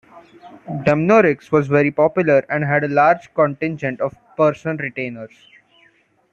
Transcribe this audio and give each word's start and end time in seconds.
Dumnorix 0.83 1.51
was 1.51 1.67
very 1.67 1.91
popular 1.91 2.43
and 2.49 2.65
had 2.65 2.83
a 2.83 2.87
large 2.87 3.31
contingent 3.35 4.01
of 4.01 4.17
person 4.35 4.77
retainers. 4.77 5.37